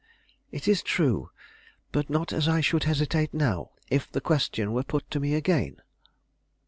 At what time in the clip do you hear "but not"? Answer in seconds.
1.91-2.33